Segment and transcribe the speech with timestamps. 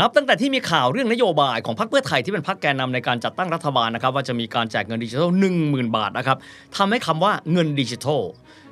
[0.00, 5.30] นับตั้งแต่ที่มีข่าวเรื่องนโยบายของพรรคเพื่อไทยที่เป็นพรรคแกนนาในการจัดตั้งรัฐบาลนะครับว่าจะมีการแจกเงินดิจิทัล
[5.62, 6.38] 10,000 บาทนะครับ
[6.76, 8.22] ทำให้คำว่าเงินดิจิทัล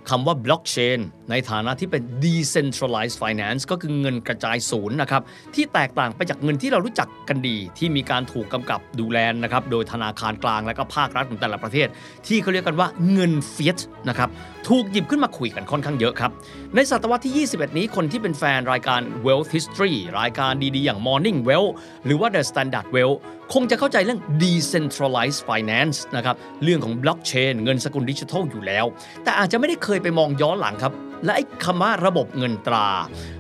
[0.09, 0.99] คำว่าบล็อกเชน
[1.31, 5.23] ในฐานะที่เป็น decentralized finance ก็คือเงินกระจายศูนย์นะครับ
[5.55, 11.89] ที่แตกต่างไปจากเงินที่เรารู้จักกันดี ที่มีการถูกกำกับดูแลนะครับ โดยธนาคารกลางและก็ภาครัฐของแต่ละประเทศ
[12.27, 14.29] ที่เขาเรียกกันว่าเงินเฟียสนะครับ
[14.69, 16.31] ถูกหยิบขึ้นมาคุยกันค่อนข้างเยอะครับ
[16.75, 21.67] ในศตวรรษที่ 21 นี้คนที่เป็นแฟนรายการ Wealth History รายการดีๆ อย่าง Morning Wealth
[22.05, 23.15] หรือว่า The Standard Wealth
[23.55, 28.85] คงจะเข้าใจเรื่อง decentralized finance นะครับ เรื่องของ blockchain เงินสกุลดิจิทัลอยู่แล้ว
[29.25, 30.93] แต่อาจจะไม่ได้เคยไปมองย้อนหลังครับ
[31.25, 32.89] และไอ้คำว่าระบบเงินตรา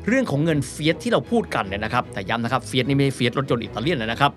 [0.09, 4.33] เรื่องของเงิน fiat ที่เราพูดกันเนี่ยนะครับ แต่ย้ำนะครับ fiat นี่ไม่ Fiat รถยนต์อิตาเลียนนะครับ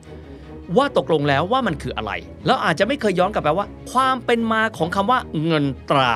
[0.77, 2.11] ว่าตกลงแล้วว่ามันคืออะไร
[2.45, 6.15] แล้วอาจจะไม่เคยย้อนกลับไปว่า ความเป็นมาของคำว่าเงินตรา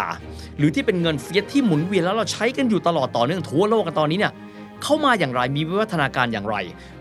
[0.57, 4.33] หรือที่เป็นเงิน fiat ที่หมุนเวียนแล้วเราใช้กันอยู่ตลอดต่อเนื่องทั่วโลกกันตอนนี้เนี่ย
[4.83, 6.55] เข้ามาอย่างไรมีวิวัฒนาการอย่างไร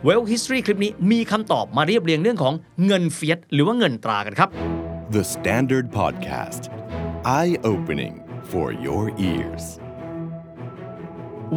[0.07, 2.55] Wealth History คลิปนี้มีคำตอบมาเรียบเรียงเรื่องของ
[2.87, 4.49] เงิน fiat หรือว่าเงินตรากันครับ
[5.17, 6.63] The Standard Podcast
[7.41, 8.15] Eye Opening
[8.51, 9.65] for Your Ears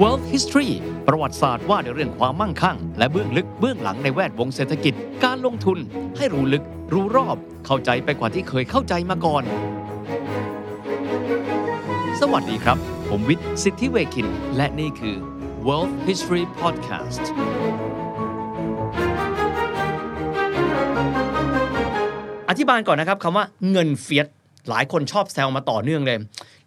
[0.02, 0.72] Wealth History
[1.08, 5.78] ประวัติศาสตร์ว่าด้วยเรื่องความมั่งคั่ง และเบื้องลึกเบื้องหลังในแวดวงเศรษฐกิจ การลงทุน
[6.18, 9.44] ให้รู้ลึก รู้รอบ เข้าใจไปกว่าที่เคยเข้าใจมาก่อน
[12.22, 12.78] สวัสดีครับ
[13.10, 15.18] ผมวิทย์สิทธิเวคิน และนี่คือ
[15.68, 17.24] World History Podcast
[22.50, 24.28] อธิบายก่อนนะครับคำว่าเงินเฟียส
[24.70, 26.18] หลายคนชอบแซวมาต่อเนื่องเลย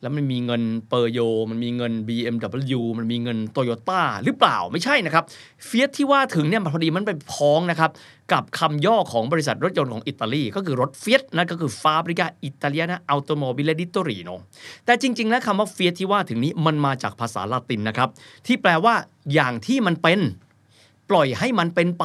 [0.02, 1.18] แล้วมันมีเงินเปอร์โย
[1.50, 5.24] มันมีเงิน BMW มันมีเงินโตโยต้าหรือเปล่าไม่ใช่นะครับ
[5.66, 7.90] fiat ที่ว่าถึงเนี่ยพอดีมันไปพ้องนะครับ
[8.32, 14.34] กับคำย่อของบริษัทรถยนต์ของอิตาลี ก็คือรถ Fiat นั่นก็คือ Fabbrica Italiana Automobili di Torino
[14.84, 18.08] แต่จริง ๆ แล้วคำว่า fiat ที่ว่าถึงนี้มันมาจากภาษาละตินนะครับ
[18.46, 18.94] ที่แปลว่า
[19.34, 20.20] อย่างที่มันเป็น
[21.12, 22.04] ปล่อยให้มันเป็นไป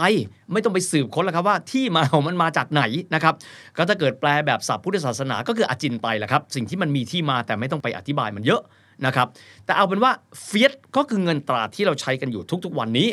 [0.51, 2.83] ไม่ต้องไปสืบค้นแล้วครับว่าที่มาของมันมาจากไหน
[3.13, 3.33] นะครับ
[3.77, 8.61] ก็ถ้าเกิดแปลแบบศัพท์พุทธศาสนาก็คืออจินไตยแหละครับ สิ่งที่มันมีที่มาแต่ไม่ต้องไปอธิบายมันเยอะ
[9.05, 9.27] นะครับ
[9.65, 10.11] แต่เอาเป็นว่า
[10.43, 13.07] fiat ก็คือเงินตราที่เราใช้กันอยู่ทุกๆวันนี้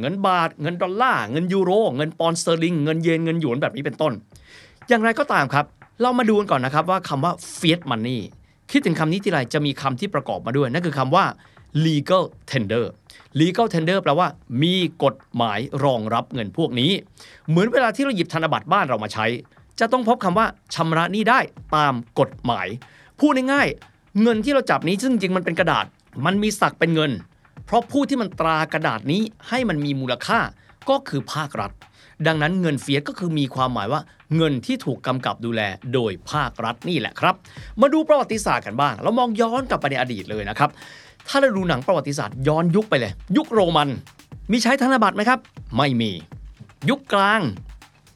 [0.00, 4.12] เงินบาท เงินดอลลาร์ เงินยูโร เงินปอนด์สเตอร์ลิง เงินเยน เงินหยวนแบบนี้เป็นต้น
[4.88, 5.64] อย่างไรก็ตามครับ
[6.02, 8.18] เรามาดูกันก่อนนะครับว่าคำว่า fiat money
[8.70, 11.24] คิดถึงคำนี้ทีไรจะมีคำที่ประกอบมาด้วย นั่นคือคำว่า
[11.86, 12.84] legal tender
[13.40, 14.28] legal tender แปลว่า
[14.62, 14.74] มี
[15.04, 16.90] กฎหมายรองรับเงินพวกนี้
[17.48, 19.26] เหมือนเวลาที่เราหยิบธนบัตรบ้านเรามาใช้
[19.80, 21.40] จะต้องพบคำว่าชำระหนี้ได้
[21.76, 22.66] ตามกฎหมาย
[23.20, 25.84] พูดง่ายๆเงินที่เราจับนี้ซึ่งจริงมันเป็นกระดาษ
[26.26, 27.10] มันมีศักเป็นเงิน
[27.66, 30.38] เพราะผู้ที่มันตรากระดาษนี้ให้มันมีมูลค่า
[30.90, 31.72] ก็คือภาครัฐ
[32.26, 34.00] ดังนั้นเงินเฟียสก็คือมีความหมายว่า
[34.36, 35.62] เงินที่ถูกกำกับดูแล
[35.94, 37.34] โดยภาครัฐนี่แหละครับ
[37.80, 40.70] มาดูประวัติศาสตร์กันบ้างเรามองย้อนกลับไปในอดีตเลยนะครับ
[41.28, 43.88] ถ้าเราดูหนังประวัติศาสตร์ย้อนยุคไปเลย ยุคโรมัน
[44.52, 45.38] มีใช้ธนบัตรไหมครับ
[45.76, 46.10] ไม่มี
[46.90, 47.40] ยุคกลาง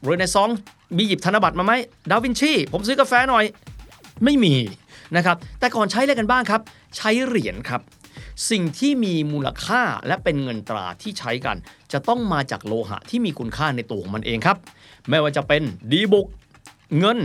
[0.03, 0.59] เรเนซองส์
[0.97, 1.73] มีหยิบธนบัตรมาไหม
[2.09, 3.45] ดาวินชีผมซื้อกาแฟหน่อย
[4.23, 4.53] ไม่มี
[5.15, 6.61] นะครับ แต่ก่อนใช้อะไรกันบ้างครับ
[6.97, 7.81] ใช้เหรียญครับ
[8.49, 11.57] สิ่งที่มีมูลค่าและเป็นเงินตราที่ใช้กัน
[11.91, 14.57] จะต้องมาจากโลหะที่มีคุณค่าในตัวของมันเองครับ
[15.09, 16.27] ไม่ว่าจะเป็นดีบุก
[16.99, 17.19] เงิน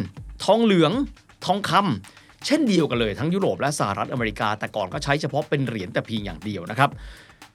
[0.45, 0.93] ทองเหลือง
[1.45, 6.91] ทองคำ เช่นเดียวกันเลยทั้งยุโรปและสหรัฐอเมริกา แต่ก่อนก็ใช้เฉพาะเป็นเหรียญแต่เพียงอย่างเดียวนะครับ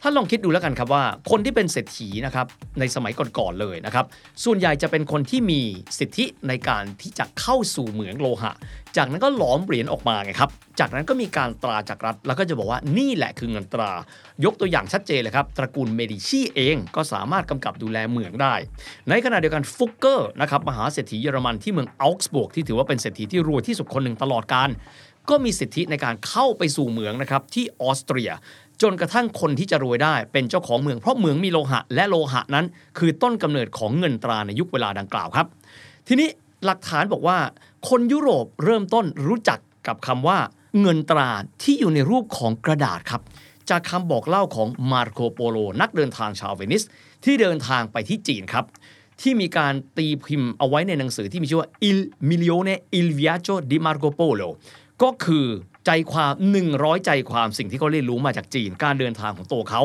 [0.01, 2.47] ท่านลองคิดดูแล้วกันครับว่า คนที่เป็นเศรษฐีนะครับ
[2.79, 4.05] ในสมัยก่อนๆเลยนะครับ
[4.44, 5.61] ส่วนใหญ่จะเป็นคนที่มี
[5.99, 8.53] สิทธิในการที่จะเข้าสู่เหมืองโลหะ
[8.97, 10.49] จากนั้นก็หลอมเหรียญออกมาไงครับ
[10.79, 13.91] จากนั้นก็มีการตราจากรัฐ แล้วก็จะบอกว่านี่แหละคือเงินตรา
[14.45, 18.55] ยกตัวอย่างชัดเจนเลยครับ ตระกูลเมดิชีเองก็สามารถกำกับดูแลเหมืองได้
[19.09, 24.69] ในขณะเดียวกันฟุกเกอร์นะครับมหาเศรษฐีเยอรมันที่เมืองเอาก์สบวร์กที่ถือว่าเป็นเศรษฐีที่รวยที่สุดคนหนึ่งตลอดกาล
[25.29, 28.31] ก็มีสิทธิในการเข้าไปสู่เหมืองนะครับที่ออสเตรีย
[28.83, 32.66] จนกระทั่งคนที่จะรวยได้เป็นเจ้าของเมืองเพราะเมืองมีโลหะ และโลหะนั้น
[32.97, 35.47] คือต้นกำเนิดของเงินตราในยุคเวลาดังกล่าวครับ
[36.07, 36.29] ทีนี้
[36.66, 37.38] หลักฐานบอกว่า
[37.89, 40.38] คนยุโรปเริ่มต้นรู้จักกับคำว่า
[40.81, 41.29] เงินตรา
[41.63, 43.22] ที่อยู่ในรูปของกระดาษครับ
[43.69, 46.83] จากคำบอกเล่าของมาร์โคโปโลนักเดินทางชาวเวนิส
[47.23, 48.66] ที่เดินทางไปที่จีนครับ
[49.22, 51.99] ที่มีการตีพิมพ์เอาไว้ในหนังสือที่มีชื่อว่า Il
[52.29, 54.49] Milione il Viaggio di Marco Polo
[55.03, 55.46] ก็คือ
[55.85, 56.34] ใจความ
[56.70, 59.82] 100 ใจความสิ่งที่เขาเรียนรู้มาจากจีน การเดินทางของตัวเขา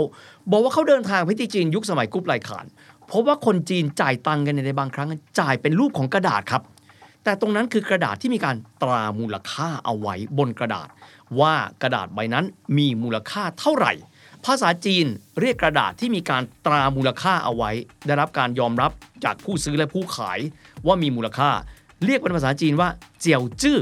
[0.50, 2.66] บอกว่าเขาเดินทางไปที่จีนยุคสมัยกุ๊ปไลขาน
[3.10, 5.08] พบว่าคนจีนจ่ายตังค์กันในบางครั้ง
[5.40, 6.62] จ่ายเป็นรูปของกระดาษครับ
[7.24, 10.88] แต่ตรงนั้นคือกระดาษที่มีการตรามูลค่าเอาไว้บนกระดาษ
[11.40, 12.44] ว่ากระดาษใบนั้น
[12.78, 13.92] มีมูลค่าเท่าไหร่
[14.46, 15.06] ภาษาจีน
[15.40, 17.70] เรียกกระดาษที่มีการตรามูลค่าเอาไว้
[18.06, 18.90] ได้รับการยอมรับ
[19.24, 20.38] จากผู้ซื้อและผู้ขาย
[20.86, 21.50] ว่ามีมูลค่า
[22.04, 22.88] เรียกเป็นภาษาจีนว่า
[23.20, 23.80] เจียวจื้อ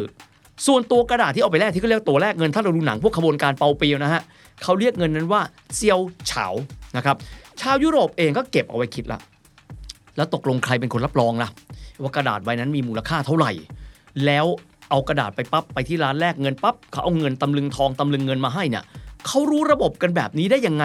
[0.66, 4.22] ส่วนตัวกระดาษที่เอาไปแลกที่เขาเรียกตัวแรกเงินถ้าเราดูหนังพวกขบวนการเปาเปียวนะฮะ
[4.62, 5.40] เขาเรียกเงินนั้นว่า
[5.74, 6.46] เซียวเฉา
[6.96, 7.16] นะครับ
[7.60, 9.20] ชาวยุโรปเองก็เก็บเอาไว้คิดละ
[10.16, 11.48] แล้วตกลงใครเป็นคนรับรองล่ะ
[12.02, 13.52] ว่ากระดาษใบนั้นมีมูลค่าเท่าไหร่
[14.26, 14.46] แล้ว
[14.90, 18.84] เอากระดาษไปปั๊บไปที่ร้านแลกเงินปั๊บเขาเอาเงินตำลึงทองตำลึงเงินมาให้เนี่ย
[19.26, 20.84] เขารู้ระบบกันแบบนี้ได้ยังไง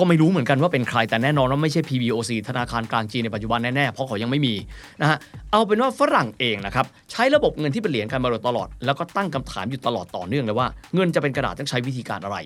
[0.00, 4.54] ก็ไม่รู้เหมือนกันว่าเป็นใครแต่แน่นอนว่าไม่ใช่ PBOC ธนาคารกลางจีนในปัจจุบันแน่ๆเพราะเขายังไม่มี
[5.00, 5.18] นะฮะ
[5.50, 12.36] เอาเป็นว่าฝรั่งเองนะครับใช้ระบบเงินที่เป็นเหรียญกันมาโดยตลอด แล้วก็ตั้งคำถามอยู่ตลอดต่อเนื่องเลยว่าเงินจะเป็นกระดาษต้องใช้วิธีการอะไร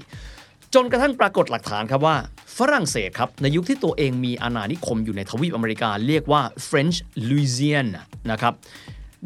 [0.75, 2.17] จนกระทั่งปรากฏหลักฐานครับว่า
[2.59, 6.97] ฝรั่งเศสครับในยุคที่ตัวเองมีอาณานิคมอยู่ในทวีปอเมริกาเรียกว่า French
[7.29, 8.55] Louisiana นะครับ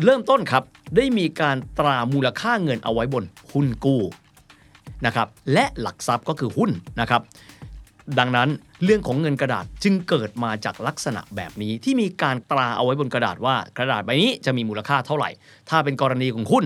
[0.05, 0.63] เริ่มต้นครับ
[0.97, 4.03] ได้มีการตรามูลค่าเงินเอาไว้บนหุ้นกู้
[5.07, 6.71] นะครับและหลักทรัพย์ก็คือหุ้น
[7.01, 7.21] นะครับ
[8.19, 8.49] ดังนั้น
[8.85, 15.31] เรื่องของเงินกระดาษจึงเกิดมาจากลักษณะแบบนี้ที่มีการตราเอาไว้บนกระดาษว่ากระดาษใบนี้จะมีมูลค่าเท่าไหร่
[15.71, 16.65] ถ้าเป็นกรณีของหุ้น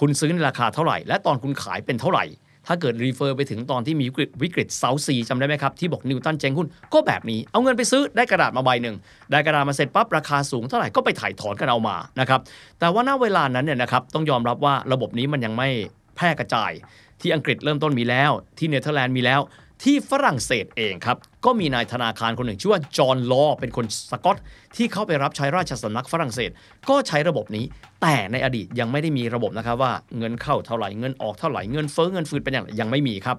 [0.00, 2.24] คุณซื้อในราคาเท่าไหร่ และตอนคุณขายเป็นเท่าไหร่
[2.66, 8.96] ถ้าเกิดรีเฟอร์ไปถึงตอนที่มีวิกฤตวิกฤตเซาซีจำได้ไหมครับ ที่บอกนิวตันเจงหุ้นก็แบบนี้เอาเงินไปซื้อได้กระดาษมาใบหนึ่ง
[9.30, 12.40] ได้กระดาษมาเสร็จปั๊บราคาสูงเท่าไหร่ก็ไปไถ่ถอนกันเอามานะครับ
[12.78, 15.68] แต่ว่าณเวลานั้นเนี่ยนะครับต้องยอมรับว่าระบบนี้มันยังไม่
[16.16, 16.72] แพร่กระจาย
[17.20, 19.40] ที่อังกฤษเริ่มต้นมีแล้ว ที่เนเธอร์แลนด์มีแล้ว
[19.82, 24.36] ที่ฝรั่งเศสเองครับ ก็มีนายธนาคารคนหนึ่ง ชื่อว่าจอห์นลอเป็นคนสกอต
[24.76, 26.50] ที่เข้าไปรับใช้ราชสำนักฝรั่งเศส
[26.88, 27.64] ก็ใช้ระบบนี้
[28.02, 33.36] แต่ในอดีตยังไม่ได้มีระบบนะครับว่าเงินเข้าเท่าไหร่เงินออกเท่าไหร่เงินเฟ้อเงินฝืดเป็นอย่างไรยังไม่มีครับ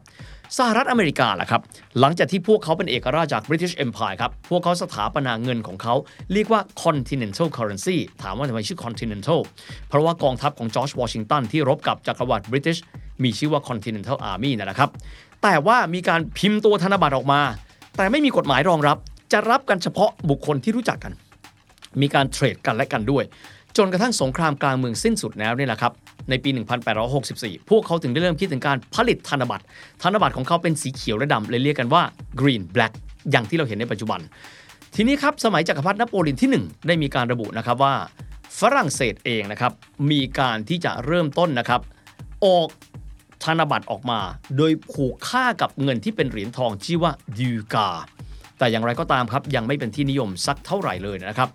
[0.57, 1.61] สหรัฐอเมริกาล่ะครับ
[1.99, 5.95] หลังจากที่พวกเขาเป็นเอกราชจาก British Empire ครับ พวกเขาสถาปนาเงินของเขา
[6.33, 9.39] เรียกว่า Continental Currency ถามว่าทำไมชื่อ Continental
[9.89, 12.79] เพราะว่ากองทัพของจอร์จวอชิงตันที่รบกับจักรวรรดิ British
[13.23, 14.89] มีชื่อว่า Continental Army นั่นแหละครับ
[15.43, 17.41] แต่ว่ามีการพิมพ์ตัวธนบัตรออกมา
[17.97, 18.97] แต่ไม่มีกฎหมายรองรับ
[19.33, 21.13] จะรับกันเฉพาะบุคคลที่รู้จักกัน
[22.01, 23.23] มีการเทรดกันและกันด้วย
[23.77, 25.93] จนกระทั่งสงครามกลางเมืองสิ้นสุดแล้วนี่แหละครับ
[26.29, 26.49] ในปี
[27.09, 29.65] 1864 พวกเขาถึงได้เริ่มคิดถึงการผลิตธนบัตร
[30.03, 32.03] ธนบัตรของเขาเป็นสีเขียวและดำเลยเรียกกันว่า
[32.39, 32.93] green black
[33.31, 34.19] อย่างที่เราเห็นในปัจจุบัน
[34.95, 37.93] ทีนี้ครับสมัยจักรพรรดินโปเลียนที่ 1 ได้มีการระบุนะครับว่า
[38.59, 39.71] ฝรั่งเศสเองนะครับ
[40.11, 41.81] มีการที่จะเริ่มต้นนะครับ
[42.45, 42.67] ออก
[43.43, 44.19] ธนบัตรออกมา
[44.57, 47.89] โดยผูกค่ากับเงินที่เป็นเหรียญทองชื่อว่าดิวกา
[48.57, 51.49] แต่อย่างไรก็ตามครับยังไม่เป็นที่นิยมสักเท่าไหร่เลยนะครับ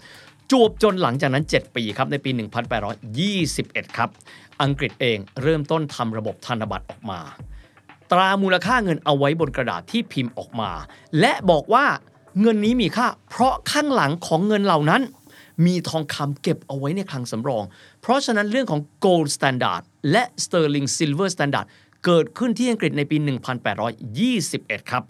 [0.51, 2.31] จวบจนหลังจากนั้น 7 ปีครับในปี
[3.35, 4.11] 1821 ครับ
[4.63, 7.21] อังกฤษเองเริ่มต้นทำระบบธนบัตรออกมา
[8.11, 10.71] ตรามูลค่าเงินเอาไว้บนกระดาษที่พิมพ์ออกมา
[11.21, 11.85] และบอกว่า
[12.41, 15.03] เงินนี้มีค่า เพราะข้างหลังของเงินเหล่านั้น
[15.67, 17.65] มีทองคำเก็บเอาไว้ในคลังสำรอง
[18.01, 21.67] เพราะฉะนั้นเรื่องของ gold standard และ sterling silver standard
[22.05, 23.17] เกิดขึ้นที่อังกฤษในปี
[24.05, 25.03] 1821 ครับ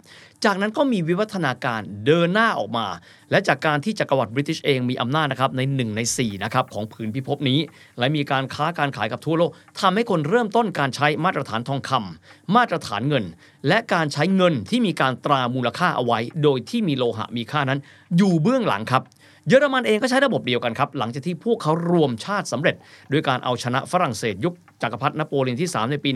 [0.45, 2.87] จากนั้นก็มีวิวัฒนาการเดินหน้าออกมา
[3.31, 7.59] และจากการที่จักรวรรดิบริติชเองมีอำนาจนะครับใน 1 ใน4นะครับของผืนพิภพนี้
[7.99, 13.25] และมีการค้าการขายกับทั่วโลกทำให้คนเริ่มต้นการใช้มาตรฐานทองคำมาตรฐานเงิน
[13.67, 17.79] และการใช้เงินที่มีการตรามูลค่าเอาไว้ โดยที่มีโลหะมีค่านั้น
[18.17, 19.03] อยู่เบื้องหลังครับ
[19.49, 22.75] เยอรมันเองก็ใช้ระบบเดียวกันครับ หลังจากที่พวกเขารวมชาติสำเร็จ
[23.11, 26.09] ด้วยการเอาชนะฝรั่งเศสยุคจักรพรรดินโปเลียนที่ 3 ในปี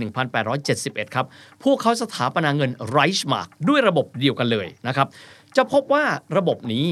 [0.53, 1.25] 1871 ครับ
[1.63, 5.07] พวกเขาสถาปนาเงินไรช์มาร์กด้วยระบบเดียวกันเลยนะครับ
[5.57, 6.03] จะพบว่า
[6.37, 6.85] ระบบนี้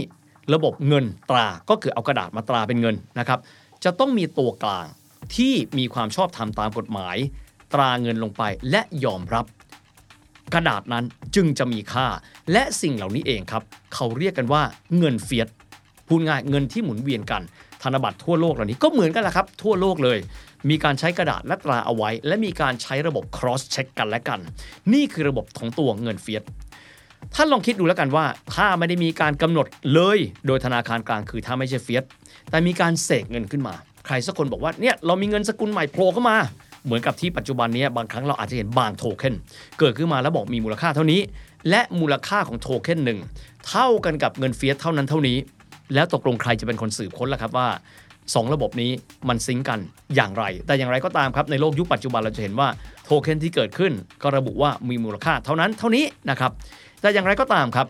[0.53, 3.39] ระบบเงินตราก็คือเอากระดาษมาตราเป็นเงินนะครับ
[3.83, 4.88] จะต้องมีตัวกลาง
[5.35, 7.18] ที่มีความชอบธรรมตามกฎหมาย
[7.74, 9.45] ตราเงินลงไปและยอมรับ
[10.53, 12.07] กระดาษนั้นจึงจะมีค่า
[12.51, 13.63] และสิ่งเหล่านี้เองครับ
[13.94, 14.62] เขาเรียกกันว่า
[14.97, 15.50] เงินเฟียส
[16.09, 17.42] พูดง่ายเงินที่หมุนเวียนกัน
[17.83, 20.18] ธนบัตรทั่วโลกเหล่านี้ก็เหมือนกันแหละครับ ทั่วโลกเลย
[20.69, 24.39] มีการใช้กระดาษและตราเอาไว้ และมีการใช้ระบบ cross check กันและกัน
[24.94, 26.44] นี่คือระบบของตัวเงิน fiat
[27.35, 28.25] ท่านลองคิดดูแล้วกันว่า
[28.56, 32.04] ถ้าไม่ได้มีการกำหนดเลย โดยธนาคารกลางคือถ้าไม่ใช่ fiat
[32.49, 33.75] แต่มีการเสกเงินขึ้นมา
[34.06, 36.37] ใครสักคนบอกว่าเนี่ยเรามีเงินสกุลใหม่โผล่เข้ามา
[36.85, 39.35] เหมือนกับที่ปัจจุบันนี้บางครั้งเราอาจจะเห็นบางโทเค็น
[39.80, 41.21] เกิดขึ้นมาแล้วบอกมีมูลค่าเท่านี้
[41.69, 43.19] และมูลค่าของโทเค็นหนึ่ง
[43.68, 45.37] เท่ากันกับเงิน fiat เท่านั้นเท่านี้
[45.93, 47.67] แล้วตกลงใครจะเป็นคนสืบค้นล่ะครับว่า
[48.13, 48.91] 2 ระบบนี้
[49.29, 49.79] มัน sync กัน
[50.15, 52.67] อย่างไร แต่อย่างไรก็ตามครับในโลกยุคปัจจุบันเราจะเห็นว่า
[53.03, 53.91] โทเค็นที่เกิดขึ้น
[54.23, 56.51] ก็ระบุว่ามีมูลค่าเท่านั้นเท่านี้นะครับ
[57.01, 57.87] แต่อย่างไรก็ตามครับ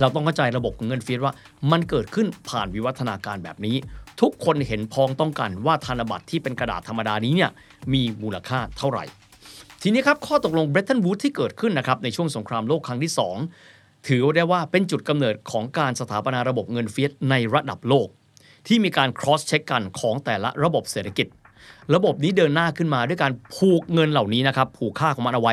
[0.00, 1.32] เราต้องเข้าใจระบบของเงิน fiat ว่า
[1.72, 3.76] มันเกิดขึ้นผ่านวิวัฒนาการแบบนี้
[4.20, 7.50] ทุกคนเห็นพ้องต้องกันว่าธนบัตรที่เป็นกระดาษธรรมดานี้เนี่ย
[7.92, 9.04] มีมูลค่าเท่าไหร่
[9.82, 18.08] ทีนี้ครับข้อตกลงเบรตันวูดที่เกิดขึ้นนะครับในช่วงสงครามโลกครั้งที่ 2 ถือได้ว่าเป็นจุดกำเนิดของการสถาปนาระบบเงิน fiat ในระดับโลก
[18.66, 21.26] ที่มีการ cross check กันของแต่ละระบบเศรษฐกิจ
[21.94, 25.52] ระบบนี้เดินหน้าขึ้นมาด้วยการผูกเงินเหล่านี้นะครับผูกค่าของมันเอาไว้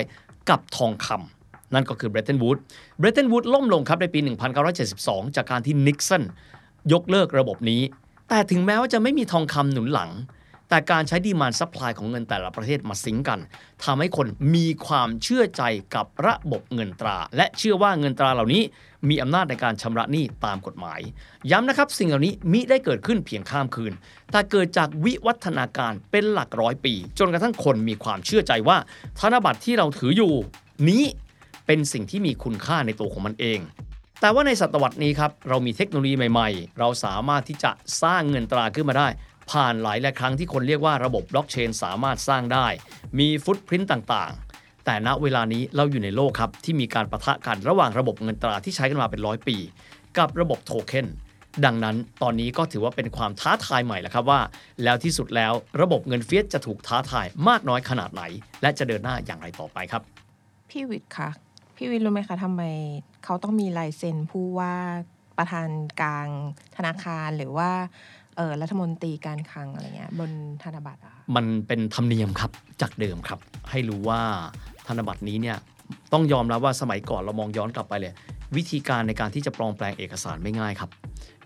[0.50, 2.58] กับทองคำนั่นก็คือเบรตันวูด
[2.98, 4.20] เบรตันวูดล่มลงครับในปี
[4.77, 6.24] 1972 จากการที่นิกสัน
[6.93, 7.81] ยกเลิกระบบนี้
[8.29, 10.10] แต่ถึงแม้ว่าจะไม่มีทองคำหนุนหลัง
[10.73, 13.39] แต่การใช้ demand supply ของเงินแต่ละประเทศมา sync กัน
[13.83, 15.63] ทำให้คนมีความเชื่อใจ
[15.95, 18.63] กับระบบเงินตรา และเชื่อว่าเงินตราเหล่านี้
[19.09, 20.99] มีอำนาจในการชำระหนี้ตามกฎหมาย
[21.51, 23.93] ย้ำนะครับสิ่งเหล่านี้มิได้เกิดขึ้นเพียงข้ามคืน
[24.31, 28.77] แต่เกิดจากวิวัฒนาการเป็นหลักร้อยปี จนกระทั่งคนมีความเชื่อใจว่า
[29.19, 30.33] ธนบัตรที่เราถืออยู่
[30.89, 31.03] นี้
[31.65, 33.61] เป็นสิ่งที่มีคุณค่าในตัวของมันเอง
[34.23, 39.07] แต่ว่าในศตวรรษนี้ครับ เรามีเทคโนโลยีใหม่ ๆ เราสามารถที่จะสร้างเงินตราขึ้นมาได้
[39.51, 42.67] ผ่านหลายและครั้งที่คนเรียกว่าระบบบล็อกเชนสามารถสร้างได้
[43.20, 49.58] มีฟุตพิ้นต่างๆ แต่ณเวลานี้เราอยู่ในโลกครับที่มีการประทะกันระหว่างระบบเงินตราที่ใช้กันมาเป็นร้อยปี
[50.17, 51.08] กับระบบโทเค็น
[51.65, 54.39] ดังนั้นตอนนี้ก็ถือว่าเป็นความท้าทายใหม่แล้วครับว่า
[54.84, 58.24] แล้วที่สุดแล้วระบบเงินเฟียสจะถูกท้าทายมากน้อยขนาดไหน
[58.62, 60.01] และจะเดินหน้าอย่างไรต่อไปครับ
[60.70, 61.29] พี่วิทย์คะ
[61.77, 62.63] พี่วิทย์รู้ไหมคะทำไม
[63.24, 64.75] เขาต้องมีลายเซ็นผู้ว่า
[65.38, 65.70] ประธาน
[66.01, 66.27] กลาง
[66.77, 67.72] ธนาคารหรือว่า
[68.61, 70.31] รัฐมนตรีการคลังอะไรเงี้ยบน
[70.63, 74.21] ธนบัตรอะคะมันเป็นธรรมเนียมครับจากเดิมครับ ให้รู้ว่า
[74.88, 75.57] ธนบัตรนี้เนี่ย
[76.13, 78.13] ต้องยอมรับว่าสมัยก่อนเรามองย้อนกลับไปเลย
[78.55, 80.89] วิธีการในการที่จะปลอมแปลงเอกสารไม่ง่ายครับ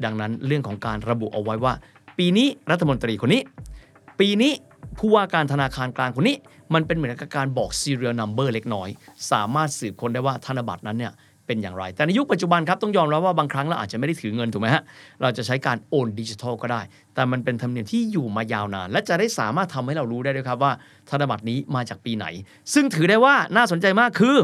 [0.04, 1.74] ดังนั้นเรื่องของการระบุเอาไว้ว่า
[2.18, 3.42] ปีนี้รัฐมนตรีคนนี้
[4.20, 4.54] ปีนี้
[5.00, 6.38] ผู้ว่าการธนาคารกลางคนนี้
[6.74, 8.90] มันเป็นเหมือนกับการบอก serial number เล็กน้อย
[9.32, 11.14] สามารถสืบค้นได้ว่าธนบัตรนั้นเนี่ย
[11.48, 14.84] เป็นอย่างไร แต่ในยุคปัจจุบันครับต้องยอมรับว่าบางครั้งเราอาจจะไม่ได้ถือเงินถูกไหมฮะ
[15.22, 16.82] เราจะใช้การโอนดิจิทัลก็ได้
[17.16, 20.72] แต่มันเป็นธรรมเนียมที่อยู่มายาวนาน และจะได้สามารถทำให้เรารู้ได้ด้วยครับว่า
[21.10, 22.26] ธนบัตรนี้มาจากปีไหน
[22.74, 24.36] ซึ่งถือได้ว่าน่าสนใจมากคือ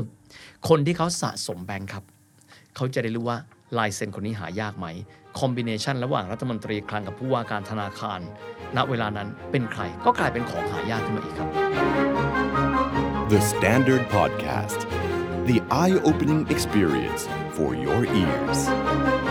[0.69, 2.03] คนที่เขาสะสมแบงค์ครับ
[2.75, 3.37] เขาจะได้รู้ว่า
[3.77, 4.87] ลายเซ็นคนนี้หายากไหม
[5.39, 8.19] คอมบิเนชันระหว่างรัฐมนตรีคลังกับผู้ว่าการธนาคาร
[8.77, 11.49] ณ เวลานั้นเป็นใคร ก็กลายเป็นของหายากขึ้นมาอีกครับ
[13.31, 14.79] The Standard Podcast,
[15.51, 19.30] the eye opening experience for your ears.